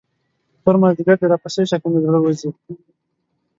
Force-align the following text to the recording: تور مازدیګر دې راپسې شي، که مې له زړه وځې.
تور 0.63 0.75
مازدیګر 0.81 1.15
دې 1.19 1.27
راپسې 1.33 1.63
شي، 1.69 1.77
که 1.81 1.87
مې 1.91 1.99
له 2.01 2.01
زړه 2.05 2.19
وځې. 2.21 2.49